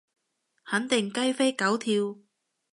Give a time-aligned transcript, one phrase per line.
[0.65, 2.15] 肯定雞飛狗跳